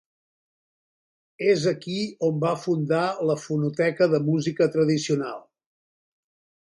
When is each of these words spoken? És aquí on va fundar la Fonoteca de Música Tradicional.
És 1.49 1.65
aquí 1.71 1.97
on 2.29 2.41
va 2.45 2.53
fundar 2.63 3.03
la 3.31 3.35
Fonoteca 3.43 4.07
de 4.15 4.23
Música 4.31 4.69
Tradicional. 4.77 5.37